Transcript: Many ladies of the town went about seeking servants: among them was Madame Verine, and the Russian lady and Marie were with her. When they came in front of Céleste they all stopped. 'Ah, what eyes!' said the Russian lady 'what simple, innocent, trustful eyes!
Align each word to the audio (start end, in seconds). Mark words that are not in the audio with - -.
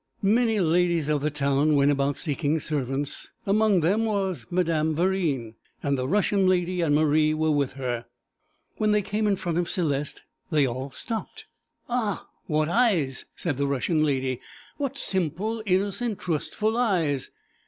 Many 0.23 0.59
ladies 0.59 1.09
of 1.09 1.21
the 1.21 1.29
town 1.29 1.75
went 1.75 1.91
about 1.91 2.17
seeking 2.17 2.59
servants: 2.59 3.29
among 3.45 3.81
them 3.81 4.03
was 4.05 4.47
Madame 4.49 4.95
Verine, 4.95 5.53
and 5.83 5.95
the 5.95 6.07
Russian 6.07 6.47
lady 6.47 6.81
and 6.81 6.95
Marie 6.95 7.35
were 7.35 7.51
with 7.51 7.73
her. 7.73 8.05
When 8.77 8.93
they 8.93 9.03
came 9.03 9.27
in 9.27 9.35
front 9.35 9.59
of 9.59 9.67
Céleste 9.67 10.21
they 10.49 10.65
all 10.65 10.89
stopped. 10.89 11.45
'Ah, 11.87 12.27
what 12.47 12.67
eyes!' 12.67 13.25
said 13.35 13.57
the 13.57 13.67
Russian 13.67 14.03
lady 14.03 14.41
'what 14.77 14.97
simple, 14.97 15.61
innocent, 15.67 16.17
trustful 16.17 16.77
eyes! 16.77 17.29